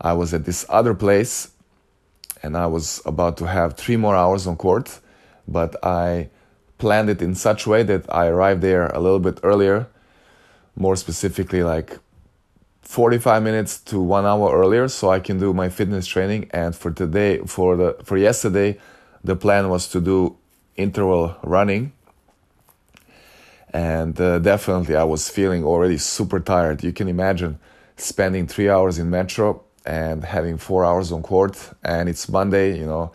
I 0.00 0.12
was 0.12 0.34
at 0.34 0.44
this 0.44 0.66
other 0.68 0.94
place, 0.94 1.50
and 2.42 2.56
I 2.56 2.66
was 2.66 3.00
about 3.04 3.36
to 3.38 3.46
have 3.46 3.76
three 3.76 3.96
more 3.96 4.14
hours 4.14 4.46
on 4.46 4.56
court, 4.56 5.00
but 5.46 5.76
I 5.82 6.28
planned 6.78 7.10
it 7.10 7.20
in 7.20 7.34
such 7.34 7.66
a 7.66 7.70
way 7.70 7.82
that 7.82 8.12
I 8.14 8.28
arrived 8.28 8.62
there 8.62 8.86
a 8.86 9.00
little 9.00 9.18
bit 9.18 9.40
earlier, 9.42 9.88
more 10.76 10.96
specifically 10.96 11.62
like 11.62 11.98
45 12.82 13.42
minutes 13.42 13.78
to 13.80 14.00
one 14.00 14.24
hour 14.24 14.56
earlier, 14.56 14.88
so 14.88 15.10
I 15.10 15.20
can 15.20 15.38
do 15.38 15.52
my 15.52 15.68
fitness 15.68 16.06
training. 16.06 16.48
And 16.52 16.74
for 16.74 16.90
today, 16.90 17.38
for 17.40 17.76
the 17.76 17.96
for 18.04 18.16
yesterday, 18.16 18.78
the 19.22 19.36
plan 19.36 19.68
was 19.68 19.88
to 19.88 20.00
do 20.00 20.36
interval 20.76 21.36
running. 21.42 21.92
And 23.70 24.18
uh, 24.18 24.38
definitely 24.38 24.96
i 24.96 25.04
was 25.04 25.28
feeling 25.28 25.64
already 25.64 25.98
super 25.98 26.40
tired. 26.40 26.82
You 26.82 26.92
can 26.92 27.08
imagine 27.08 27.58
spending 27.96 28.46
three 28.46 28.70
hours 28.70 28.98
in 28.98 29.10
metro 29.10 29.62
and 29.84 30.24
having 30.24 30.56
four 30.56 30.84
hours 30.84 31.12
on 31.12 31.22
court. 31.22 31.56
And 31.82 32.08
it's 32.08 32.28
monday 32.28 32.78
you 32.78 32.86
know. 32.86 33.12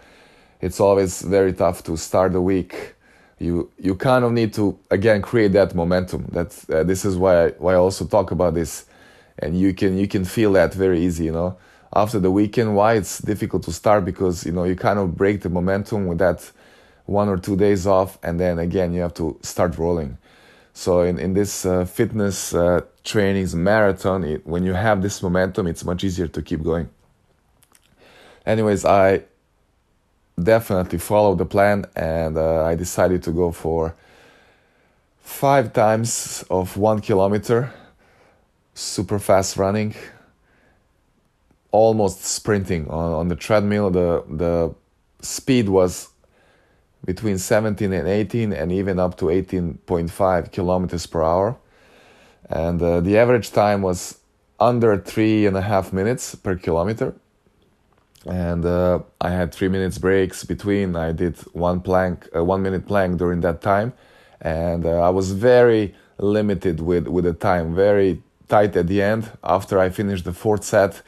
It's 0.61 0.79
always 0.79 1.21
very 1.21 1.53
tough 1.53 1.83
to 1.85 1.97
start 1.97 2.33
the 2.33 2.41
week 2.41 2.95
you 3.39 3.69
you 3.79 3.95
kind 3.95 4.23
of 4.23 4.31
need 4.31 4.53
to 4.53 4.77
again 4.89 5.21
create 5.21 5.53
that 5.53 5.75
momentum 5.75 6.25
that's 6.31 6.69
uh, 6.69 6.83
this 6.83 7.05
is 7.05 7.17
why 7.17 7.45
I, 7.45 7.49
why 7.51 7.73
I 7.73 7.77
also 7.77 8.05
talk 8.05 8.31
about 8.31 8.53
this 8.53 8.85
and 9.39 9.59
you 9.59 9.73
can 9.73 9.97
you 9.97 10.07
can 10.07 10.25
feel 10.25 10.53
that 10.53 10.73
very 10.73 11.03
easy 11.03 11.25
you 11.25 11.31
know 11.31 11.57
after 11.95 12.19
the 12.19 12.31
weekend 12.31 12.75
why 12.75 12.93
it's 12.93 13.19
difficult 13.19 13.63
to 13.63 13.71
start 13.71 14.05
because 14.05 14.45
you 14.45 14.51
know 14.51 14.63
you 14.63 14.75
kind 14.75 14.99
of 14.99 15.15
break 15.15 15.41
the 15.41 15.49
momentum 15.49 16.07
with 16.07 16.19
that 16.19 16.51
one 17.05 17.27
or 17.27 17.37
two 17.37 17.55
days 17.55 17.85
off, 17.85 18.17
and 18.23 18.39
then 18.39 18.59
again 18.59 18.93
you 18.93 19.01
have 19.01 19.13
to 19.15 19.37
start 19.41 19.77
rolling. 19.77 20.17
So 20.73 21.01
in 21.01 21.19
in 21.19 21.33
this 21.33 21.65
uh, 21.65 21.85
fitness 21.85 22.53
uh, 22.53 22.81
trainings 23.03 23.53
marathon, 23.55 24.23
it, 24.23 24.45
when 24.47 24.63
you 24.63 24.73
have 24.73 25.01
this 25.01 25.21
momentum, 25.21 25.67
it's 25.67 25.83
much 25.83 26.03
easier 26.03 26.27
to 26.27 26.41
keep 26.41 26.63
going. 26.63 26.89
Anyways, 28.45 28.85
I 28.85 29.23
definitely 30.41 30.99
followed 30.99 31.37
the 31.37 31.45
plan, 31.45 31.85
and 31.95 32.37
uh, 32.37 32.63
I 32.63 32.75
decided 32.75 33.23
to 33.23 33.31
go 33.31 33.51
for 33.51 33.95
five 35.19 35.73
times 35.73 36.43
of 36.49 36.77
one 36.77 36.99
kilometer, 36.99 37.71
super 38.73 39.19
fast 39.19 39.57
running, 39.57 39.95
almost 41.71 42.23
sprinting 42.23 42.87
on, 42.89 43.13
on 43.13 43.27
the 43.27 43.35
treadmill. 43.35 43.89
The 43.89 44.23
the 44.29 44.75
speed 45.21 45.69
was 45.69 46.09
between 47.05 47.37
17 47.37 47.91
and 47.91 48.07
18 48.07 48.53
and 48.53 48.71
even 48.71 48.99
up 48.99 49.17
to 49.17 49.25
18.5 49.25 50.51
kilometers 50.51 51.05
per 51.05 51.21
hour 51.21 51.57
and 52.49 52.81
uh, 52.81 53.01
the 53.01 53.17
average 53.17 53.51
time 53.51 53.81
was 53.81 54.19
under 54.59 54.97
three 54.97 55.45
and 55.45 55.57
a 55.57 55.61
half 55.61 55.91
minutes 55.91 56.35
per 56.35 56.55
kilometer 56.55 57.13
and 58.27 58.65
uh, 58.65 58.99
i 59.21 59.29
had 59.29 59.53
three 59.53 59.67
minutes 59.67 59.97
breaks 59.97 60.43
between 60.43 60.95
i 60.95 61.11
did 61.11 61.37
one 61.53 61.79
plank 61.81 62.27
uh, 62.35 62.43
one 62.43 62.61
minute 62.61 62.87
plank 62.87 63.17
during 63.17 63.41
that 63.41 63.61
time 63.61 63.93
and 64.41 64.85
uh, 64.85 65.01
i 65.01 65.09
was 65.09 65.31
very 65.31 65.93
limited 66.17 66.79
with 66.79 67.07
with 67.07 67.25
the 67.25 67.33
time 67.33 67.75
very 67.75 68.21
tight 68.47 68.75
at 68.75 68.87
the 68.87 69.01
end 69.01 69.29
after 69.43 69.79
i 69.79 69.89
finished 69.89 70.25
the 70.25 70.33
fourth 70.33 70.63
set 70.63 71.01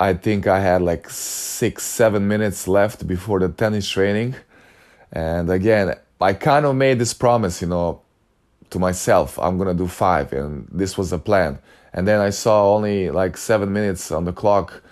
I 0.00 0.14
think 0.14 0.46
I 0.46 0.60
had 0.60 0.80
like 0.80 1.10
six, 1.10 1.82
seven 1.82 2.26
minutes 2.26 2.66
left 2.66 3.06
before 3.06 3.38
the 3.38 3.50
tennis 3.50 3.86
training. 3.86 4.34
And 5.12 5.50
again, 5.50 5.94
I 6.18 6.32
kind 6.32 6.64
of 6.64 6.74
made 6.74 6.98
this 6.98 7.12
promise, 7.12 7.60
you 7.60 7.68
know, 7.68 8.00
to 8.70 8.78
myself, 8.78 9.38
I'm 9.38 9.58
gonna 9.58 9.74
do 9.74 9.86
five, 9.86 10.32
and 10.32 10.66
this 10.72 10.96
was 10.96 11.10
the 11.10 11.18
plan. 11.18 11.58
And 11.92 12.08
then 12.08 12.18
I 12.18 12.30
saw 12.30 12.74
only 12.74 13.10
like 13.10 13.36
seven 13.36 13.74
minutes 13.74 14.10
on 14.10 14.24
the 14.24 14.32
clock, 14.32 14.82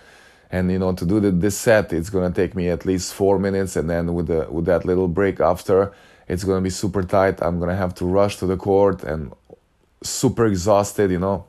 and 0.51 0.71
you 0.71 0.79
know, 0.79 0.93
to 0.93 1.05
do 1.05 1.19
the, 1.19 1.31
this 1.31 1.57
set, 1.57 1.93
it's 1.93 2.09
gonna 2.09 2.31
take 2.31 2.55
me 2.55 2.69
at 2.69 2.85
least 2.85 3.13
four 3.13 3.39
minutes, 3.39 3.75
and 3.75 3.89
then 3.89 4.13
with 4.13 4.27
the 4.27 4.47
with 4.49 4.65
that 4.65 4.85
little 4.85 5.07
break 5.07 5.39
after, 5.39 5.93
it's 6.27 6.43
gonna 6.43 6.61
be 6.61 6.69
super 6.69 7.03
tight. 7.03 7.41
I'm 7.41 7.59
gonna 7.59 7.75
have 7.75 7.93
to 7.95 8.05
rush 8.05 8.37
to 8.37 8.45
the 8.45 8.57
court 8.57 9.03
and 9.03 9.33
super 10.03 10.45
exhausted, 10.45 11.11
you 11.11 11.19
know. 11.19 11.45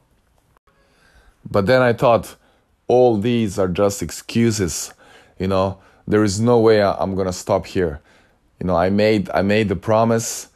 But 1.50 1.66
then 1.66 1.80
I 1.82 1.92
thought, 1.94 2.36
all 2.88 3.16
these 3.16 3.58
are 3.58 3.68
just 3.68 4.02
excuses 4.02 4.92
you 5.40 5.48
know. 5.48 5.78
There 6.06 6.22
is 6.22 6.38
no 6.38 6.60
way 6.60 6.82
i'm 6.82 7.16
gonna 7.16 7.32
stop 7.32 7.66
here. 7.66 8.00
You 8.60 8.66
know 8.66 8.76
i 8.76 8.90
made 8.90 9.28
i 9.30 9.42
made 9.42 9.68
the 9.68 9.76
promise. 9.76 10.48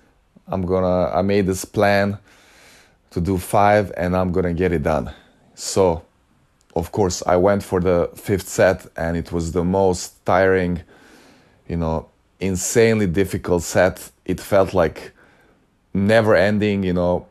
I'm 0.47 0.63
gonna 0.63 1.11
i 1.11 1.23
made 1.23 1.47
this 1.47 1.65
plan 1.65 2.19
to 3.11 3.21
do 3.21 3.39
five 3.39 3.93
and 3.97 4.15
i'm 4.15 4.31
gonna 4.31 4.55
get 4.55 4.73
it 4.73 4.83
done. 4.85 5.13
So 5.55 6.05
of 6.75 6.93
course 6.93 7.23
i 7.27 7.37
went 7.37 7.63
for 7.63 7.81
the 7.81 8.11
fifth 8.15 8.49
set 8.49 8.87
and 8.97 9.17
it 9.17 9.33
was 9.33 9.53
the 9.53 9.65
most 9.65 10.25
tiring 10.25 10.83
you 11.69 11.77
know 11.77 12.09
insanely 12.41 13.07
difficult 13.07 13.63
set. 13.63 14.11
It 14.25 14.41
felt 14.41 14.75
like 14.75 15.13
never 15.93 16.35
ending 16.35 16.83
you 16.83 16.93
know 16.93 17.27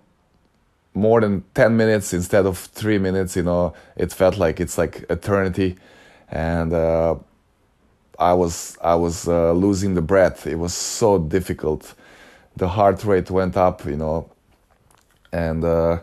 more 0.94 1.22
than 1.22 1.44
10 1.56 1.76
minutes 1.76 2.14
instead 2.14 2.46
of 2.46 2.58
three 2.58 2.98
minutes 2.98 3.36
you 3.36 3.44
know. 3.44 3.74
It 3.96 4.12
felt 4.12 4.38
like 4.38 4.60
it's 4.60 4.78
like 4.78 5.06
eternity. 5.10 5.76
And 6.30 6.74
uh, 6.74 7.16
i 8.20 8.34
was 8.34 8.78
i 8.82 8.96
was 8.96 9.28
uh, 9.28 9.52
losing 9.54 9.94
the 9.96 10.02
breath. 10.02 10.48
It 10.48 10.56
was 10.56 10.74
so 10.74 11.20
difficult. 11.20 11.94
The 12.56 12.68
heart 12.70 13.04
rate 13.04 13.30
went 13.32 13.58
up 13.58 13.86
you 13.86 13.98
know. 13.98 14.30
And 15.32 15.64
uh, 15.64 16.02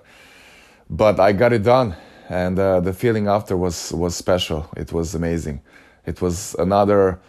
but 0.88 1.20
i 1.20 1.32
got 1.32 1.52
it 1.52 1.62
done 1.62 1.94
and 2.30 2.58
uh, 2.58 2.80
the 2.80 2.94
feeling 2.94 3.26
after 3.28 3.54
was 3.56 3.92
was 3.92 4.16
special. 4.16 4.66
It 4.74 4.90
was 4.92 5.14
amazing. 5.14 5.60
It 6.06 6.22
was 6.22 6.56
another 6.58 7.20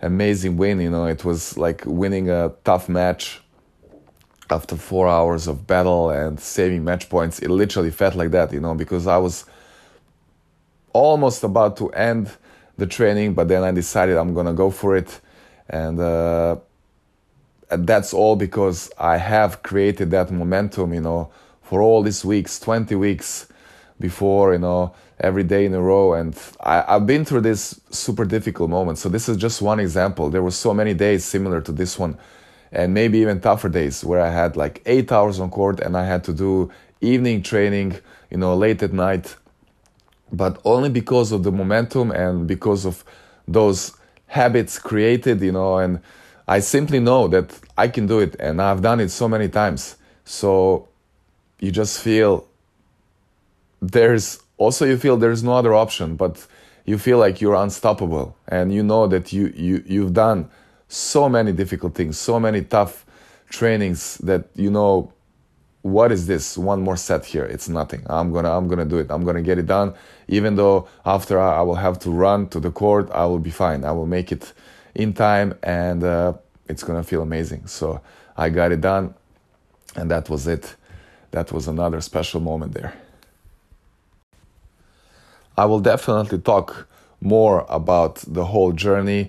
amazing 0.00 0.56
win 0.56 0.80
you 0.80 0.90
know. 0.90 1.06
It 1.06 1.24
was 1.24 1.56
like 1.56 1.82
winning 1.84 2.30
a 2.30 2.52
tough 2.64 2.88
match 2.88 3.40
after 4.50 4.76
four 4.76 5.08
hours 5.08 5.46
of 5.46 5.66
battle 5.66 6.10
and 6.10 6.38
saving 6.40 6.84
match 6.84 7.08
points, 7.08 7.38
it 7.38 7.48
literally 7.48 7.90
felt 7.90 8.14
like 8.14 8.30
that, 8.32 8.52
you 8.52 8.60
know, 8.60 8.74
because 8.74 9.06
I 9.06 9.16
was 9.16 9.44
almost 10.92 11.44
about 11.44 11.76
to 11.78 11.88
end 11.90 12.30
the 12.76 12.86
training, 12.86 13.34
but 13.34 13.48
then 13.48 13.62
I 13.62 13.70
decided 13.70 14.16
I'm 14.16 14.34
gonna 14.34 14.52
go 14.52 14.70
for 14.70 14.96
it, 14.96 15.20
and, 15.68 16.00
uh, 16.00 16.56
and 17.70 17.86
that's 17.86 18.12
all 18.12 18.34
because 18.34 18.90
I 18.98 19.18
have 19.18 19.62
created 19.62 20.10
that 20.10 20.32
momentum, 20.32 20.92
you 20.94 21.00
know, 21.00 21.30
for 21.62 21.80
all 21.80 22.02
these 22.02 22.24
weeks, 22.24 22.58
20 22.58 22.96
weeks 22.96 23.46
before, 24.00 24.54
you 24.54 24.58
know, 24.58 24.94
every 25.20 25.44
day 25.44 25.66
in 25.66 25.74
a 25.74 25.80
row. 25.80 26.14
And 26.14 26.36
I, 26.60 26.82
I've 26.88 27.06
been 27.06 27.24
through 27.24 27.42
this 27.42 27.80
super 27.90 28.24
difficult 28.24 28.70
moment. 28.70 28.98
So 28.98 29.08
this 29.08 29.28
is 29.28 29.36
just 29.36 29.62
one 29.62 29.78
example. 29.78 30.30
There 30.30 30.42
were 30.42 30.50
so 30.50 30.74
many 30.74 30.94
days 30.94 31.24
similar 31.24 31.60
to 31.60 31.72
this 31.72 31.98
one, 31.98 32.18
and 32.72 32.94
maybe 32.94 33.18
even 33.18 33.40
tougher 33.40 33.68
days 33.68 34.02
where 34.04 34.20
I 34.20 34.30
had 34.30 34.56
like 34.56 34.82
eight 34.86 35.12
hours 35.12 35.38
on 35.38 35.50
court 35.50 35.80
and 35.80 35.96
I 35.96 36.06
had 36.06 36.24
to 36.24 36.32
do 36.32 36.70
evening 37.00 37.42
training, 37.42 37.98
you 38.30 38.38
know, 38.38 38.56
late 38.56 38.82
at 38.82 38.92
night. 38.92 39.36
But 40.32 40.60
only 40.64 40.88
because 40.88 41.32
of 41.32 41.42
the 41.42 41.52
momentum 41.52 42.10
and 42.10 42.46
because 42.46 42.86
of 42.86 43.04
those 43.46 43.92
habits 44.26 44.78
created, 44.78 45.40
you 45.40 45.52
know, 45.52 45.78
and 45.78 46.00
I 46.46 46.60
simply 46.60 47.00
know 47.00 47.28
that 47.28 47.58
I 47.76 47.88
can 47.88 48.06
do 48.06 48.20
it 48.20 48.36
and 48.38 48.62
I've 48.62 48.80
done 48.80 49.00
it 49.00 49.10
so 49.10 49.28
many 49.28 49.48
times. 49.48 49.96
So 50.24 50.88
you 51.58 51.72
just 51.72 52.00
feel 52.00 52.46
there's 53.80 54.40
also 54.56 54.84
you 54.84 54.96
feel 54.98 55.16
there's 55.16 55.42
no 55.42 55.54
other 55.54 55.74
option, 55.74 56.16
but 56.16 56.46
you 56.84 56.98
feel 56.98 57.18
like 57.18 57.40
you're 57.40 57.54
unstoppable. 57.54 58.36
And 58.48 58.72
you 58.72 58.82
know 58.82 59.06
that 59.06 59.32
you, 59.32 59.52
you 59.56 59.82
you've 59.86 60.12
done 60.12 60.50
so 60.88 61.28
many 61.28 61.52
difficult 61.52 61.94
things, 61.94 62.18
so 62.18 62.38
many 62.38 62.62
tough 62.62 63.06
trainings 63.48 64.18
that 64.18 64.48
you 64.54 64.70
know 64.70 65.12
what 65.82 66.12
is 66.12 66.26
this 66.26 66.58
one 66.58 66.82
more 66.82 66.96
set 66.96 67.24
here? 67.24 67.44
It's 67.44 67.68
nothing. 67.68 68.02
I'm 68.06 68.32
gonna 68.32 68.54
i'm 68.56 68.68
gonna 68.68 68.84
do 68.84 68.98
it. 68.98 69.10
I'm 69.10 69.24
gonna 69.24 69.42
get 69.42 69.58
it 69.58 69.66
done. 69.66 69.94
Even 70.28 70.56
though 70.56 70.88
after 71.06 71.38
i 71.40 71.62
will 71.62 71.76
have 71.76 71.98
to 72.00 72.10
run 72.10 72.48
to 72.48 72.60
the 72.60 72.70
court 72.70 73.10
i 73.12 73.24
will 73.24 73.38
be 73.38 73.50
fine. 73.50 73.84
I 73.84 73.92
will 73.92 74.06
make 74.06 74.30
it 74.30 74.52
in 74.94 75.14
time 75.14 75.54
and 75.62 76.04
uh, 76.04 76.34
it's 76.68 76.82
gonna 76.82 77.02
feel 77.02 77.22
amazing. 77.22 77.66
So 77.66 78.00
i 78.36 78.50
got 78.50 78.72
it 78.72 78.82
done 78.82 79.14
and 79.96 80.10
that 80.10 80.28
was 80.28 80.46
it. 80.46 80.76
That 81.30 81.50
was 81.52 81.66
another 81.66 82.00
special 82.00 82.40
moment 82.40 82.74
there 82.74 82.92
i 85.62 85.64
will 85.70 85.82
definitely 85.92 86.40
talk 86.52 86.68
more 87.20 87.56
about 87.68 88.14
the 88.38 88.44
whole 88.52 88.72
journey 88.86 89.22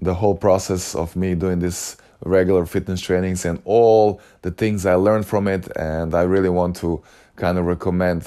the 0.00 0.14
whole 0.14 0.34
process 0.34 0.94
of 0.94 1.14
me 1.16 1.34
doing 1.34 1.60
this 1.60 1.96
regular 2.24 2.66
fitness 2.66 3.00
trainings 3.00 3.44
and 3.44 3.60
all 3.64 4.20
the 4.42 4.50
things 4.50 4.86
I 4.86 4.94
learned 4.94 5.26
from 5.26 5.48
it. 5.48 5.68
And 5.76 6.14
I 6.14 6.22
really 6.22 6.48
want 6.48 6.76
to 6.76 7.02
kind 7.36 7.58
of 7.58 7.66
recommend 7.66 8.26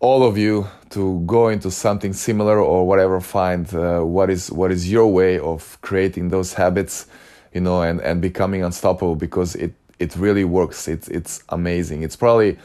all 0.00 0.24
of 0.24 0.36
you 0.38 0.68
to 0.90 1.20
go 1.26 1.48
into 1.48 1.70
something 1.70 2.12
similar 2.12 2.60
or 2.60 2.86
whatever 2.86 3.20
find 3.20 3.72
uh, 3.74 4.00
what 4.00 4.30
is 4.30 4.52
what 4.52 4.70
is 4.70 4.90
your 4.90 5.10
way 5.10 5.38
of 5.38 5.78
creating 5.80 6.28
those 6.28 6.52
habits 6.52 7.06
you 7.54 7.60
know 7.62 7.80
and 7.80 8.00
and 8.02 8.20
becoming 8.20 8.62
unstoppable 8.62 9.16
because 9.16 9.54
it 9.56 9.72
it 9.98 10.14
really 10.16 10.44
works 10.44 10.86
it's 10.86 11.08
it's 11.08 11.42
amazing 11.48 12.02
it's 12.02 12.14
probably 12.14 12.58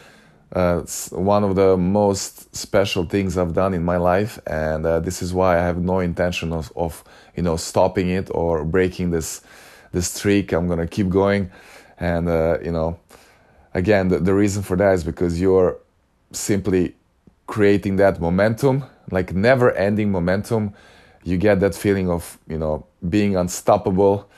uh, 0.54 0.82
one 1.12 1.44
of 1.44 1.56
the 1.56 1.78
most 1.78 2.54
special 2.56 3.06
things 3.06 3.38
I've 3.38 3.54
done 3.54 3.74
in 3.74 3.84
my 3.84 3.98
life, 3.98 4.40
and 4.46 4.86
uh, 4.86 5.00
this 5.00 5.22
is 5.22 5.34
why 5.34 5.58
I 5.58 5.62
have 5.62 5.78
no 5.78 6.00
intention 6.00 6.52
of, 6.52 6.74
of, 6.76 7.04
you 7.36 7.44
know, 7.44 7.56
stopping 7.56 8.10
it 8.10 8.30
or 8.34 8.66
breaking 8.66 9.12
this 9.12 9.42
the 9.94 10.02
streak. 10.02 10.52
I'm 10.52 10.68
gonna 10.68 10.88
keep 10.88 11.10
going, 11.10 11.52
and 11.98 12.28
uh, 12.28 12.58
you 12.64 12.72
know, 12.72 13.00
again, 13.74 14.10
the, 14.10 14.20
the 14.20 14.34
reason 14.34 14.62
for 14.64 14.76
that 14.78 14.94
is 14.94 15.04
because 15.04 15.40
you're 15.40 15.78
simply 16.32 16.96
creating 17.48 17.98
that 17.98 18.20
momentum, 18.20 18.84
like 19.10 19.34
never-ending 19.34 20.12
momentum. 20.12 20.74
You 21.24 21.38
get 21.38 21.60
that 21.60 21.76
feeling 21.76 22.10
of 22.10 22.38
you 22.48 22.58
know 22.58 22.86
being 23.08 23.38
unstoppable 23.38 24.30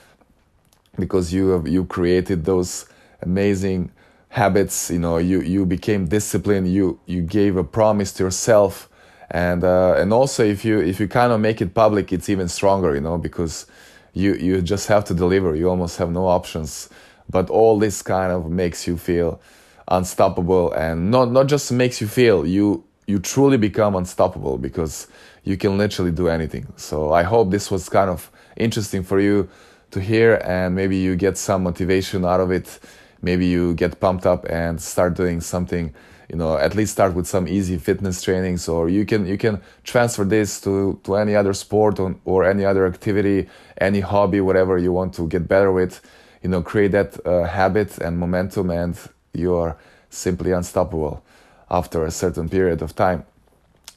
because 1.00 1.34
you 1.34 1.50
have 1.50 1.68
you 1.68 1.86
created 1.86 2.46
those 2.46 2.86
amazing 3.22 3.92
habits. 4.34 4.92
You 4.92 5.00
know, 5.00 5.18
you 5.18 5.42
you 5.42 5.66
became 5.66 6.08
disciplined. 6.08 6.72
You 6.74 7.00
you 7.06 7.22
gave 7.22 7.58
a 7.58 7.64
promise 7.64 8.12
to 8.14 8.24
yourself 8.24 8.90
and 9.34 9.64
uh, 9.64 9.96
and 9.98 10.14
also 10.14 10.44
if 10.46 10.64
you 10.64 10.80
if 10.80 11.00
you 11.00 11.08
kind 11.08 11.34
of 11.34 11.40
make 11.40 11.60
it 11.62 11.74
public 11.74 12.14
it's 12.14 12.30
even 12.30 12.48
stronger 12.48 12.94
you 12.94 13.02
know 13.02 13.18
because 13.18 13.66
you 14.14 14.36
you 14.36 14.62
just 14.62 14.88
have 14.88 15.04
to 15.04 15.14
deliver 15.14 15.56
you 15.56 15.68
almost 15.70 15.98
have 15.98 16.12
no 16.12 16.28
options 16.28 16.88
but 17.30 17.50
all 17.50 17.80
this 17.80 18.02
kind 18.04 18.32
of 18.32 18.50
makes 18.50 18.88
you 18.88 18.96
feel 18.96 19.42
unstoppable 19.88 20.72
and 20.74 21.10
not 21.10 21.32
not 21.32 21.48
just 21.48 21.72
makes 21.72 22.00
you 22.00 22.08
feel 22.08 22.46
you 22.46 22.84
you 23.08 23.20
truly 23.20 23.58
become 23.58 23.96
unstoppable 23.96 24.58
because 24.58 25.08
you 25.44 25.58
can 25.58 25.78
literally 25.78 26.12
do 26.12 26.28
anything 26.28 26.72
so 26.76 27.12
i 27.12 27.24
hope 27.24 27.50
this 27.50 27.72
was 27.72 27.90
kind 27.90 28.10
of 28.10 28.30
interesting 28.56 29.04
for 29.04 29.20
you 29.20 29.50
to 29.90 30.00
hear 30.00 30.36
and 30.46 30.76
maybe 30.76 30.96
you 30.96 31.16
get 31.16 31.38
some 31.38 31.64
motivation 31.64 32.24
out 32.24 32.40
of 32.40 32.52
it 32.52 32.80
maybe 33.24 33.48
you 33.48 33.74
get 33.74 34.00
pumped 34.00 34.26
up 34.26 34.46
and 34.46 34.80
start 34.80 35.16
doing 35.16 35.42
something 35.42 35.94
you 36.30 36.38
know 36.38 36.58
at 36.58 36.76
least 36.76 36.92
start 36.92 37.16
with 37.16 37.28
some 37.28 37.48
easy 37.48 37.78
fitness 37.78 38.22
trainings 38.22 38.68
or 38.68 38.90
you 38.90 39.06
can 39.06 39.26
you 39.26 39.38
can 39.38 39.60
transfer 39.84 40.24
this 40.24 40.62
to 40.62 41.00
to 41.04 41.16
any 41.16 41.36
other 41.36 41.54
sport 41.54 42.00
or, 42.00 42.16
or 42.26 42.44
any 42.44 42.64
other 42.64 42.86
activity 42.86 43.50
any 43.80 44.02
hobby 44.02 44.40
whatever 44.40 44.78
you 44.78 44.92
want 44.92 45.14
to 45.14 45.28
get 45.28 45.48
better 45.48 45.72
with 45.72 46.00
you 46.44 46.50
know 46.50 46.62
create 46.62 46.92
that 46.92 47.26
uh, 47.26 47.46
habit 47.46 47.98
and 47.98 48.20
momentum 48.20 48.70
and 48.70 48.96
you 49.34 49.56
are 49.56 49.76
simply 50.10 50.52
unstoppable 50.52 51.24
after 51.70 52.06
a 52.06 52.12
certain 52.12 52.48
period 52.48 52.82
of 52.82 52.96
time. 52.96 53.26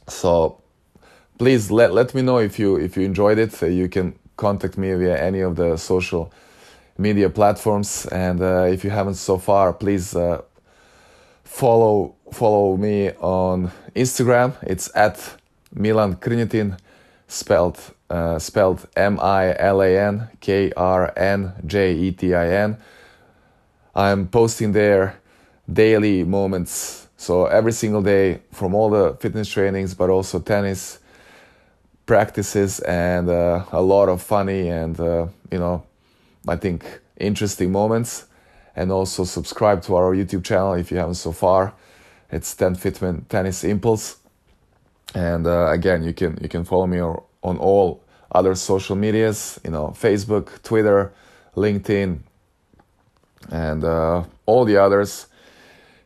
So 0.08 0.60
please 1.38 1.70
let, 1.70 1.92
let 1.92 2.14
me 2.14 2.22
know 2.22 2.38
if 2.38 2.58
you 2.58 2.76
if 2.76 2.96
you 2.96 3.04
enjoyed 3.04 3.38
it. 3.38 3.62
Uh, 3.62 3.66
you 3.66 3.88
can 3.88 4.18
contact 4.36 4.78
me 4.78 4.94
via 4.94 5.16
any 5.18 5.40
of 5.40 5.56
the 5.56 5.76
social 5.76 6.32
media 6.98 7.28
platforms 7.28 8.06
and 8.06 8.40
uh, 8.40 8.64
if 8.64 8.84
you 8.84 8.90
haven't 8.90 9.14
so 9.14 9.38
far 9.38 9.72
please 9.72 10.14
uh, 10.16 10.40
follow 11.44 12.14
follow 12.32 12.76
me 12.76 13.10
on 13.20 13.70
Instagram. 13.94 14.54
It's 14.62 14.90
at 14.94 15.36
Milan 15.72 16.16
Krnjetin, 16.16 16.78
spelled 17.28 17.78
uh, 18.10 18.38
spelled 18.38 18.86
M 18.96 19.18
I 19.20 19.56
L 19.58 19.82
A 19.82 19.98
N 19.98 20.28
K 20.40 20.72
R 20.76 21.12
N 21.16 21.52
J 21.66 21.94
E 21.94 22.12
T 22.12 22.34
I 22.34 22.48
N. 22.48 22.76
I'm 23.94 24.28
posting 24.28 24.72
there 24.72 25.18
daily 25.72 26.24
moments, 26.24 27.08
so 27.16 27.46
every 27.46 27.72
single 27.72 28.02
day 28.02 28.40
from 28.52 28.74
all 28.74 28.90
the 28.90 29.16
fitness 29.20 29.48
trainings, 29.48 29.94
but 29.94 30.10
also 30.10 30.38
tennis 30.38 30.98
practices 32.04 32.80
and 32.80 33.28
uh, 33.28 33.64
a 33.72 33.80
lot 33.80 34.08
of 34.08 34.22
funny 34.22 34.68
and 34.68 35.00
uh, 35.00 35.26
you 35.50 35.58
know, 35.58 35.82
I 36.48 36.56
think 36.56 37.00
interesting 37.16 37.72
moments 37.72 38.26
and 38.74 38.92
also 38.92 39.24
subscribe 39.24 39.82
to 39.82 39.96
our 39.96 40.14
YouTube 40.14 40.44
channel 40.44 40.74
if 40.74 40.90
you 40.90 40.98
haven't 40.98 41.14
so 41.14 41.32
far. 41.32 41.74
It's 42.30 42.54
10 42.54 42.76
Fitman 42.76 43.28
Tennis 43.28 43.64
Impulse, 43.64 44.16
and 45.14 45.46
uh, 45.46 45.70
again, 45.70 46.02
you 46.02 46.12
can 46.12 46.38
you 46.42 46.48
can 46.48 46.64
follow 46.64 46.86
me 46.86 47.00
on 47.00 47.58
all 47.58 48.02
other 48.32 48.54
social 48.54 48.96
medias, 48.96 49.60
you 49.64 49.70
know, 49.70 49.94
Facebook, 49.96 50.62
Twitter, 50.62 51.12
LinkedIn, 51.54 52.18
and 53.50 53.84
uh, 53.84 54.24
all 54.44 54.64
the 54.64 54.76
others. 54.76 55.28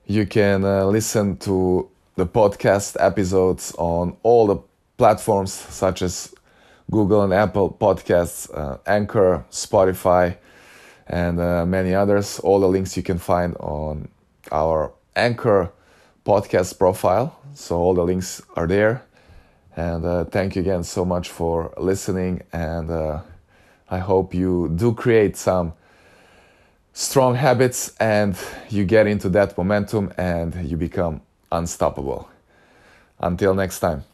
You 0.07 0.27
can 0.27 0.65
uh, 0.65 0.85
listen 0.85 1.37
to 1.39 1.89
the 2.17 2.27
podcast 2.27 2.97
episodes 3.01 3.75
on 3.79 4.17
all 4.23 4.47
the 4.47 4.59
platforms 4.99 5.53
such 5.53 6.03
as 6.03 6.35
Google 6.91 7.23
and 7.23 7.33
Apple 7.33 7.71
Podcasts, 7.81 8.53
uh, 8.57 8.79
Anchor, 8.87 9.45
Spotify 9.51 10.37
and 11.07 11.41
uh, 11.41 11.67
many 11.67 11.95
others. 11.95 12.39
All 12.41 12.61
the 12.61 12.69
links 12.69 12.97
you 12.97 13.03
can 13.03 13.19
find 13.19 13.57
on 13.57 14.09
our 14.51 14.93
Anchor 15.17 15.73
podcast 16.25 16.79
profile. 16.79 17.37
So 17.55 17.77
all 17.79 17.95
the 17.95 18.05
links 18.05 18.43
are 18.57 18.67
there. 18.67 19.03
And 19.77 20.05
uh, 20.05 20.25
thank 20.25 20.57
you 20.57 20.63
again 20.63 20.85
so 20.85 21.05
much 21.05 21.29
for 21.29 21.73
listening. 21.77 22.43
And 22.53 22.91
uh, 22.91 23.21
I 23.89 23.99
hope 23.99 24.35
you 24.35 24.73
do 24.75 24.95
create 24.95 25.37
some 25.37 25.73
strong 26.93 27.35
habits 27.35 27.95
and 27.99 28.37
you 28.69 28.85
get 28.85 29.07
into 29.07 29.29
that 29.31 29.57
momentum 29.57 30.13
and 30.17 30.55
you 30.69 30.77
become 30.77 31.23
unstoppable. 31.53 32.29
Until 33.21 33.55
next 33.55 33.81
time. 33.81 34.05